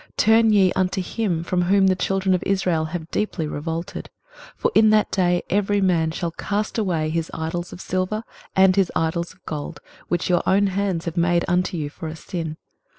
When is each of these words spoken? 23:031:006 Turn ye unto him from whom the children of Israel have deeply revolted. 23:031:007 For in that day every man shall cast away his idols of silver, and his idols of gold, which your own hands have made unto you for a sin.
23:031:006 0.17 0.17
Turn 0.17 0.49
ye 0.51 0.73
unto 0.73 0.99
him 0.99 1.43
from 1.43 1.61
whom 1.61 1.85
the 1.85 1.95
children 1.95 2.33
of 2.33 2.41
Israel 2.43 2.85
have 2.85 3.11
deeply 3.11 3.45
revolted. 3.45 4.09
23:031:007 4.55 4.61
For 4.61 4.71
in 4.73 4.89
that 4.89 5.11
day 5.11 5.43
every 5.51 5.79
man 5.79 6.09
shall 6.09 6.31
cast 6.31 6.79
away 6.79 7.11
his 7.11 7.29
idols 7.35 7.71
of 7.71 7.79
silver, 7.79 8.23
and 8.55 8.75
his 8.75 8.91
idols 8.95 9.31
of 9.35 9.45
gold, 9.45 9.79
which 10.07 10.27
your 10.27 10.41
own 10.47 10.65
hands 10.73 11.05
have 11.05 11.17
made 11.17 11.45
unto 11.47 11.77
you 11.77 11.91
for 11.91 12.07
a 12.07 12.15
sin. 12.15 12.57